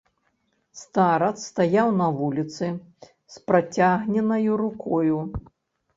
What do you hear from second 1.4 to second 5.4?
стаяў на вуліцы з працягненаю рукою.